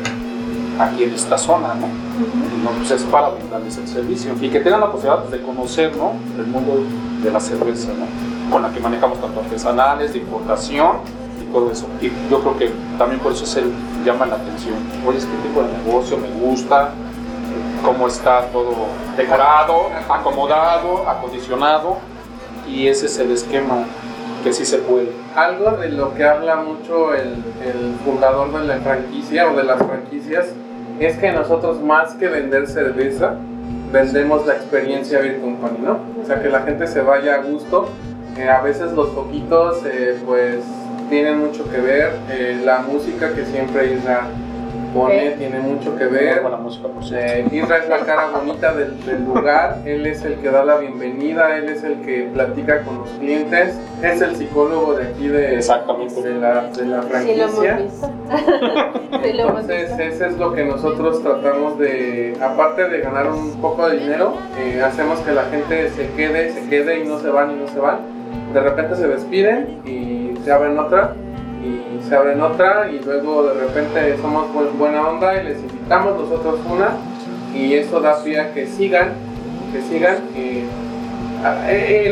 [0.78, 1.86] aquí en esta zona, ¿no?
[1.86, 5.96] Y no, pues es para brindarles el servicio y que tengan la posibilidad de conocer,
[5.96, 6.12] ¿no?
[6.38, 6.84] El mundo
[7.22, 8.06] de la cerveza, ¿no?
[8.50, 10.98] Con la que manejamos tanto artesanales, de importación
[11.40, 11.86] y todo eso.
[12.00, 13.62] Y yo creo que también por eso se
[14.04, 14.74] llama la atención.
[15.06, 16.90] Oye, ¿qué tipo de negocio me gusta?
[17.84, 18.74] ¿Cómo está todo
[19.16, 21.98] decorado, acomodado, acondicionado?
[22.68, 23.84] Y ese es el esquema
[24.44, 25.08] que sí se puede.
[25.34, 27.42] Algo de lo que habla mucho el,
[28.04, 30.48] fundador de la franquicia o de las franquicias
[31.00, 33.36] es que nosotros más que vender cerveza,
[33.90, 35.98] vendemos la experiencia Beer Company, ¿no?
[36.22, 37.88] O sea, que la gente se vaya a gusto.
[38.36, 40.58] Eh, a veces los poquitos, eh, pues,
[41.08, 42.12] tienen mucho que ver.
[42.30, 44.26] Eh, la música que siempre Isra
[44.94, 45.38] pone Ok.
[45.38, 46.40] tiene mucho que ver.
[46.42, 47.26] Con la música, por cierto.
[47.54, 50.76] Eh, Isra es la cara bonita del, del lugar, él es el que da la
[50.78, 55.56] bienvenida, él es el que platica con los clientes, es el psicólogo de aquí de,
[55.56, 56.22] Exactamente.
[56.22, 57.76] de, la, de la Sí, lo hemos franquicia.
[57.76, 58.10] visto.
[59.24, 63.98] Sí, Entonces, eso es lo que nosotros tratamos de, aparte de ganar un poco de
[63.98, 67.54] dinero, eh, hacemos que la gente se quede, se quede y no se van y
[67.54, 67.98] no se van.
[68.52, 71.14] De repente se despiden y se abren otra
[71.64, 76.18] y se abren otra y luego de repente somos bu- buena onda y les invitamos
[76.20, 76.90] nosotros una
[77.54, 79.12] y eso da pie a que sigan,
[79.72, 80.18] que sigan.
[80.36, 80.64] eh,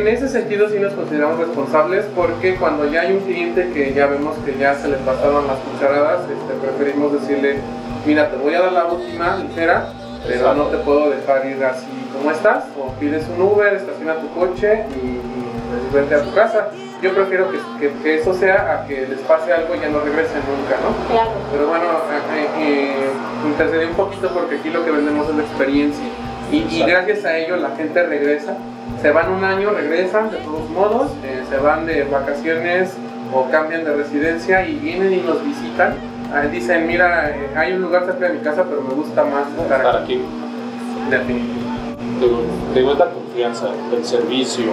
[0.00, 4.06] en ese sentido sí nos consideramos responsables porque cuando ya hay un cliente que ya
[4.06, 7.56] vemos que ya se le pasaron las cucharadas, este, preferimos decirle,
[8.06, 9.88] mira, te voy a dar la última ligera,
[10.26, 11.86] pero no te puedo dejar ir así
[12.16, 15.20] como estás, o pides un Uber, estaciona tu coche y, y,
[15.90, 16.68] pues, vete a tu casa.
[17.02, 20.00] Yo prefiero que, que- que eso sea a que les pase algo y ya no
[20.00, 21.12] regresen nunca, ¿no?
[21.12, 21.30] Claro.
[21.50, 21.84] Pero bueno,
[22.34, 23.10] eh, eh,
[23.46, 26.04] intercedí un poquito porque aquí lo que vendemos es la experiencia.
[26.52, 28.54] Y, gracias a ello la gente regresa.
[29.00, 32.92] Se van un año, regresan de todos modos, eh, se van de vacaciones
[33.34, 35.94] o cambian de residencia y vienen y nos visitan.
[36.32, 39.48] Ah, dicen, mira, eh, hay un lugar cerca de mi casa, pero me gusta más
[39.48, 40.14] estar Estar aquí.
[40.14, 41.10] aquí.
[41.10, 41.61] Definitivo.
[42.22, 42.38] Digo,
[42.72, 44.66] digo, es la confianza, el servicio,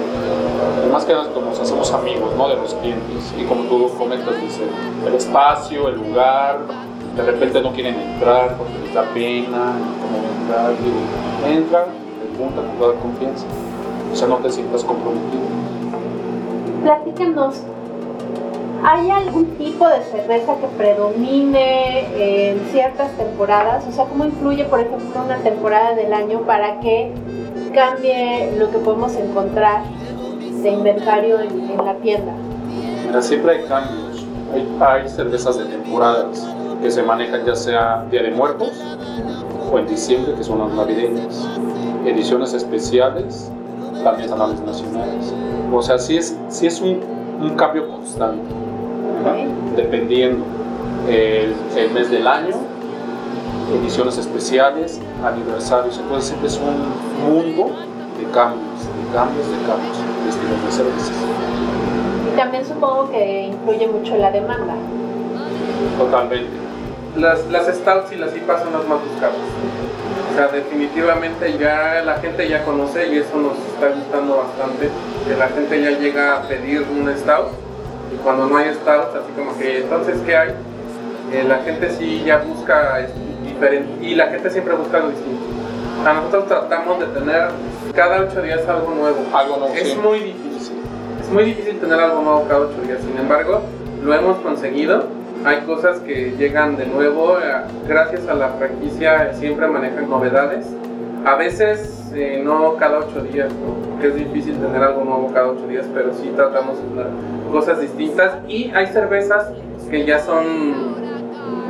[0.92, 2.48] más que como nos hacemos amigos ¿no?
[2.48, 4.62] de los clientes y como tú comentas, dice,
[5.08, 6.60] el espacio, el lugar,
[7.16, 11.88] de repente no quieren entrar porque les da pena, cómo entrar, digo, entra,
[12.36, 13.46] pregunta con toda confianza,
[14.14, 15.42] o sea, no te sientas comprometido.
[16.84, 17.64] Platícanos,
[18.84, 23.86] ¿hay algún tipo de cerveza que predomine en ciertas temporadas?
[23.88, 27.14] O sea, ¿cómo influye, por ejemplo, una temporada del año para que
[27.74, 29.84] cambie lo que podemos encontrar
[30.62, 32.34] de inventario en, en la tienda?
[33.06, 36.48] Mira, siempre hay cambios, hay, hay cervezas de temporadas
[36.82, 38.72] que se manejan ya sea Día de Muertos
[39.72, 41.48] o en diciembre, que son las navideñas,
[42.06, 43.52] ediciones especiales,
[44.04, 45.34] también canales nacionales.
[45.72, 47.02] O sea, sí es, sí es un,
[47.42, 48.42] un cambio constante,
[49.76, 50.46] dependiendo
[51.08, 52.56] el, el mes del año,
[53.82, 55.98] ediciones especiales, aniversarios.
[55.98, 57.76] Entonces siempre es un mundo
[58.18, 61.12] de cambios, de cambios, de cambios, de estilos de cervezas.
[62.32, 64.74] Y también supongo que influye mucho la demanda.
[65.98, 66.50] Totalmente.
[67.18, 69.36] Las, las stouts y las IPAs son las más buscadas.
[70.32, 74.90] O sea, definitivamente ya la gente ya conoce y eso nos está gustando bastante.
[75.28, 77.48] Que la gente ya llega a pedir un stout
[78.14, 80.50] y cuando no hay stout, así como que entonces ¿qué hay?
[81.32, 83.06] Eh, la gente sí ya busca
[83.44, 85.44] diferente y la gente siempre busca algo distinto.
[86.06, 87.50] A nosotros tratamos de tener
[87.94, 89.18] cada ocho días algo nuevo.
[89.34, 90.00] Algo nuevo, Es sí.
[90.02, 90.78] muy difícil.
[91.22, 93.00] Es muy difícil tener algo nuevo cada ocho días.
[93.02, 93.62] Sin embargo,
[94.04, 95.04] lo hemos conseguido.
[95.46, 97.38] Hay cosas que llegan de nuevo.
[97.40, 97.54] eh,
[97.88, 100.66] Gracias a la franquicia siempre manejan novedades.
[101.26, 103.90] A veces eh, no cada ocho días, ¿no?
[103.92, 107.08] porque es difícil tener algo nuevo cada ocho días, pero sí tratamos de tener
[107.52, 108.38] cosas distintas.
[108.48, 109.52] Y hay cervezas
[109.90, 110.44] que ya son,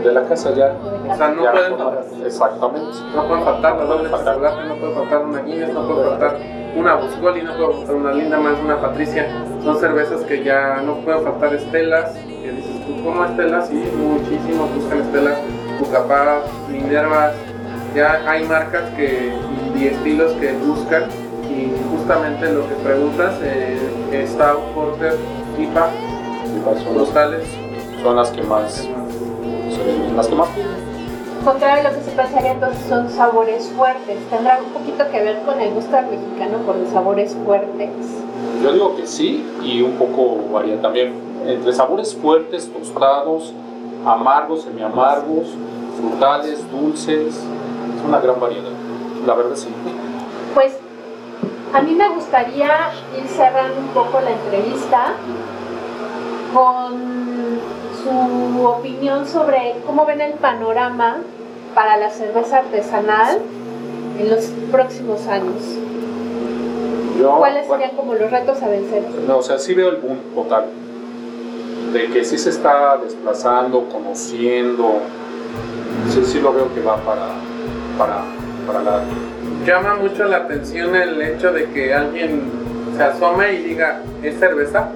[0.04, 0.74] De la casa ya.
[1.10, 1.74] o sea, no pueden
[2.26, 2.98] Exactamente.
[3.16, 4.36] no pueden faltar de faltar.
[4.36, 6.38] chocolate, no puede faltar una Guinness, no puede faltar
[6.76, 9.28] una Buscoli, no puede faltar una Linda más, una Patricia.
[9.64, 12.14] Son cervezas que ya no pueden faltar estelas.
[12.14, 13.68] Que dices tú, ¿cómo estelas?
[13.68, 15.38] Sí, muchísimos buscan estelas,
[15.80, 17.34] Bucapá, Minervas.
[17.95, 19.32] Ya hay marcas que,
[19.78, 21.04] y, estilos que buscan.
[21.49, 25.15] Y justamente lo que preguntas, eh, Stout, Porter,
[25.58, 25.89] IPA,
[26.65, 27.47] los- Rosales.
[28.04, 28.88] Son las que más.
[28.88, 30.47] venden, Las que más.
[31.43, 34.17] Contrario a lo que se pensaría, entonces son sabores fuertes.
[34.30, 37.89] Tendrá un poquito que ver con el gusto del mexicano por los sabores fuertes.
[38.63, 41.13] Yo digo que sí y un poco varía también
[41.45, 43.54] entre sabores fuertes, tostados,
[44.06, 45.47] amargos, semiamargos,
[45.97, 47.41] frutales, dulces.
[48.00, 48.72] Es una gran variedad.
[49.26, 49.68] La verdad sí.
[50.54, 50.74] Pues
[51.74, 55.14] a mí me gustaría ir cerrando un poco la entrevista
[56.54, 57.60] con
[58.02, 61.18] su opinión sobre cómo ven el panorama
[61.76, 63.40] para la cerveza artesanal
[64.18, 65.62] en los próximos años.
[67.20, 69.04] Yo, ¿Cuáles bueno, serían como los retos a vencer?
[69.28, 70.66] No, o sea, sí veo el boom total.
[71.94, 75.00] De que sí se está desplazando, conociendo.
[76.10, 77.28] Sí, sí lo veo que va para,
[78.00, 78.22] para,
[78.66, 79.02] para la...
[79.66, 82.44] llama mucho la atención el hecho de que alguien
[82.96, 84.88] se asome y diga, ¿es cerveza?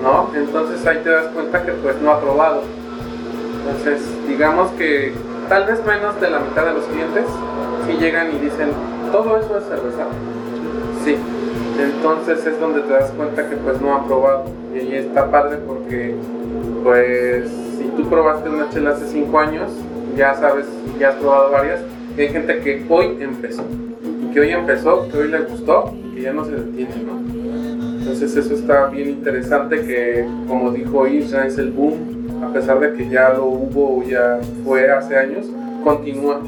[0.00, 0.30] ¿No?
[0.34, 2.62] Entonces ahí te das cuenta que pues no ha probado.
[3.58, 5.12] Entonces, digamos que
[5.48, 7.24] tal vez menos de la mitad de los clientes
[7.86, 8.70] si llegan y dicen,
[9.10, 10.06] todo eso es cerveza.
[11.04, 11.16] Sí.
[11.80, 14.44] Entonces es donde te das cuenta que pues no han probado.
[14.72, 16.14] Y ahí está padre porque
[16.84, 19.70] pues si tú probaste una chela hace 5 años,
[20.16, 20.66] ya sabes,
[20.98, 21.80] ya has probado varias.
[22.18, 23.64] Hay gente que hoy empezó
[24.32, 27.20] que hoy empezó, que hoy le gustó que ya no se detiene, ¿no?
[27.98, 32.94] Entonces eso está bien interesante que, como dijo Isra, es el boom, a pesar de
[32.94, 35.46] que ya lo hubo o ya fue hace años,
[35.84, 36.40] continúa.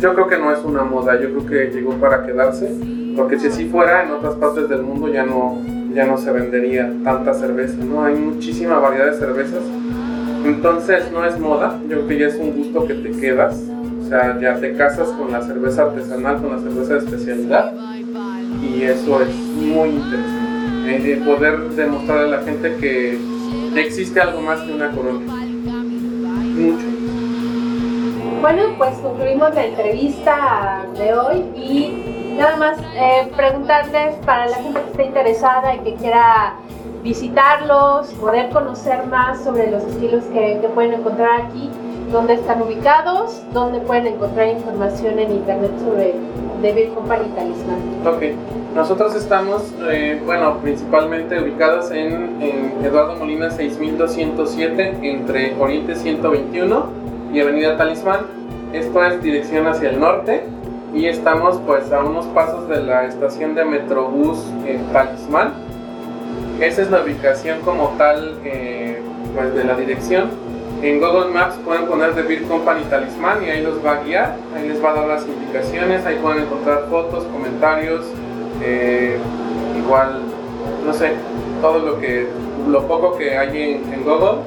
[0.00, 2.68] Yo creo que no es una moda, yo creo que llegó para quedarse,
[3.16, 5.58] porque si así fuera, en otras partes del mundo ya no,
[5.94, 8.04] ya no se vendería tanta cerveza, ¿no?
[8.04, 9.62] Hay muchísima variedad de cervezas,
[10.44, 13.62] entonces no es moda, yo creo que ya es un gusto que te quedas,
[14.06, 17.72] o sea, ya te casas con la cerveza artesanal, con la cerveza de especialidad.
[18.62, 20.46] Y eso es muy interesante.
[20.86, 23.18] eh, de poder demostrarle a la gente que
[23.74, 25.26] existe algo más que una corona.
[26.54, 26.86] Mucho.
[28.40, 34.80] Bueno, pues concluimos la entrevista de hoy y nada más eh, preguntarles para la gente
[34.80, 36.54] que esté interesada y que quiera
[37.02, 41.70] visitarlos, poder conocer más sobre los estilos que pueden encontrar aquí,
[42.10, 46.14] dónde están ubicados, dónde pueden encontrar información en internet sobre
[46.62, 47.78] Beer Company Talismán.
[48.06, 48.22] Ok.
[48.74, 56.86] Nosotros estamos, eh, bueno, principalmente ubicados en, en Eduardo Molina 6207, entre Oriente 121
[57.32, 58.26] y Avenida Talismán.
[58.72, 60.44] Esto es dirección hacia el norte
[60.94, 65.54] y estamos pues a unos pasos de la estación de Metrobús en Talismán.
[66.60, 69.00] Esa es la ubicación como tal eh,
[69.34, 70.45] pues de la dirección.
[70.82, 74.36] En Google Maps pueden poner The Beer Company Talismán y ahí los va a guiar,
[74.54, 78.04] ahí les va a dar las indicaciones, ahí pueden encontrar fotos, comentarios,
[78.62, 79.16] eh,
[79.78, 80.20] igual,
[80.84, 81.12] no sé,
[81.62, 82.28] todo lo que,
[82.68, 84.42] lo poco que hay en, en Google.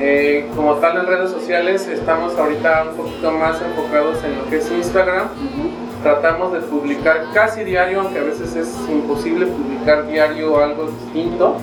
[0.00, 4.58] Eh, como tal en redes sociales estamos ahorita un poquito más enfocados en lo que
[4.58, 5.28] es Instagram.
[6.02, 11.56] Tratamos de publicar casi diario, aunque a veces es imposible publicar diario algo distinto.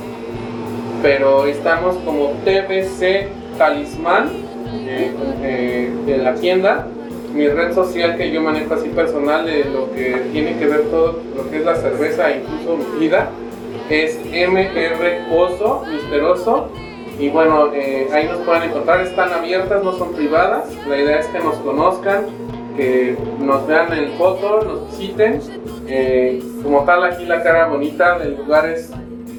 [1.01, 4.29] Pero estamos como TBC Talismán
[4.87, 5.11] eh,
[5.43, 6.87] eh, en la tienda.
[7.33, 11.21] Mi red social que yo manejo así personal de lo que tiene que ver todo
[11.35, 13.29] lo que es la cerveza e incluso mi vida
[13.89, 16.69] es MR Oso, Misteroso.
[17.19, 20.69] Y bueno, eh, ahí nos pueden encontrar, están abiertas, no son privadas.
[20.87, 22.25] La idea es que nos conozcan,
[22.77, 25.39] que nos vean en foto, nos visiten.
[26.63, 28.91] Como tal, aquí la cara bonita del lugar es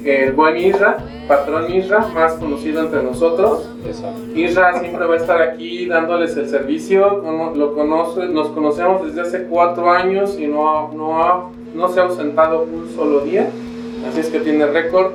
[0.07, 0.97] el buen Isra,
[1.27, 3.69] patrón Isra, más conocido entre nosotros.
[3.85, 4.19] Exacto.
[4.35, 7.23] Isra siempre va a estar aquí dándoles el servicio.
[7.55, 12.03] Lo conoce, nos conocemos desde hace cuatro años y no, no, ha- no se ha
[12.03, 13.49] ausentado un solo día.
[14.07, 15.13] Así es que tiene récord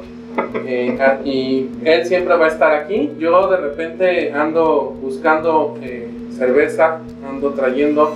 [0.67, 3.11] Eh, y él siempre va a estar aquí.
[3.19, 8.15] Yo de repente ando buscando eh, cerveza, ando trayendo,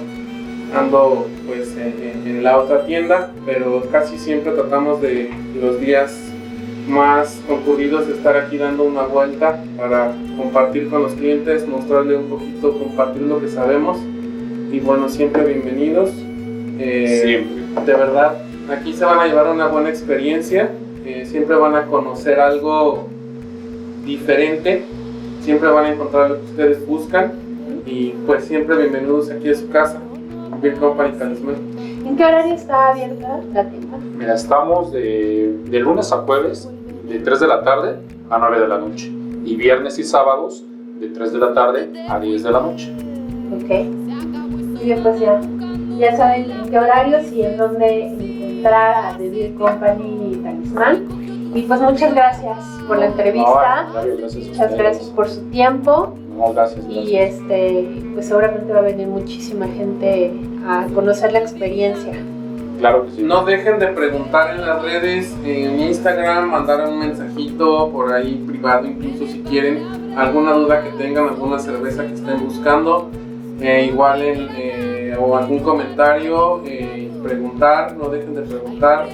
[0.75, 6.26] ando pues en, la otra tienda, pero casi siempre tratamos de los días
[6.87, 12.29] más concurridos de estar aquí dando una vuelta para compartir con los clientes, mostrarle un
[12.29, 13.99] poquito, compartir lo que sabemos.
[14.71, 16.11] Y bueno, siempre bienvenidos.
[16.79, 17.85] Eh, siempre.
[17.85, 20.71] De verdad, aquí se van a llevar una buena experiencia
[21.25, 23.07] siempre van a conocer algo
[24.05, 24.85] diferente,
[25.41, 27.33] siempre van a encontrar lo que ustedes buscan
[27.87, 30.01] y pues siempre bienvenidos aquí a su casa,
[30.61, 31.57] Beer Company Talisman.
[32.05, 33.99] ¿En qué horario está abierta la tienda?
[34.17, 36.69] Mira, estamos de, de lunes a jueves,
[37.09, 37.97] de 3 de la tarde
[38.31, 39.07] a 9 de la noche,
[39.45, 40.65] y viernes y sábados
[40.99, 42.93] de 3 de la tarde a 10 de la noche.
[43.55, 43.71] Ok.
[44.75, 45.41] Muy bien, pues ya,
[45.99, 48.17] ya saben en qué horarios y en dónde
[48.73, 51.07] a The Beer Company y Talismán.
[51.55, 53.87] Y pues muchas gracias por la entrevista.
[53.93, 56.15] muchas gracias por su tiempo.
[56.53, 60.33] gracias, Y este, pues seguramente va a venir muchísima gente
[60.67, 62.13] a conocer la experiencia.
[63.19, 68.87] No dejen de preguntar en las redes, en Instagram, mandar un mensajito por ahí privado,
[68.87, 73.11] incluso si quieren alguna duda que tengan, alguna cerveza que estén buscando.
[73.61, 76.63] Eh, igual eh, o algún comentario.
[76.65, 79.09] Eh, preguntar, no dejen de preguntar.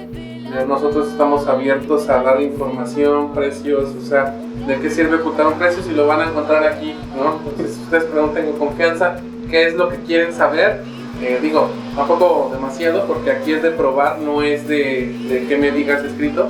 [0.67, 4.35] Nosotros estamos abiertos a dar información, precios, o sea,
[4.67, 6.93] ¿de qué sirve ocultar un precio si lo van a encontrar aquí?
[7.17, 7.39] ¿no?
[7.49, 9.15] Entonces, ustedes pregunten con confianza
[9.49, 10.83] qué es lo que quieren saber.
[11.23, 15.71] Eh, digo, tampoco demasiado, porque aquí es de probar, no es de, de que me
[15.71, 16.49] digas escrito,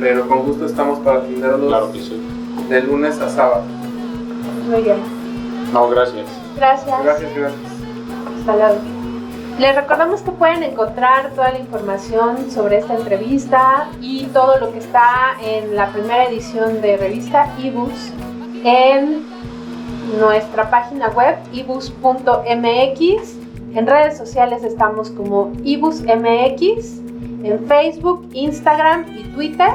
[0.00, 2.20] pero con gusto estamos para atenderlos claro que sí.
[2.70, 3.64] de lunes a sábado.
[4.70, 4.96] Muy bien.
[5.74, 6.26] No, gracias.
[6.56, 7.04] Gracias.
[7.04, 7.60] Gracias, gracias.
[8.40, 8.78] Hasta luego.
[9.58, 14.78] Les recordamos que pueden encontrar toda la información sobre esta entrevista y todo lo que
[14.78, 18.12] está en la primera edición de revista eBooks
[18.64, 19.22] en
[20.18, 23.43] nuestra página web ebooks.mx.
[23.74, 27.00] En redes sociales estamos como ebooksmx,
[27.42, 29.70] en Facebook, Instagram y Twitter.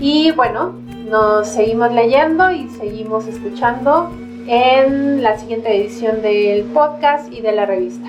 [0.00, 0.72] Y bueno,
[1.10, 4.10] nos seguimos leyendo y seguimos escuchando
[4.46, 8.08] en la siguiente edición del podcast y de la revista.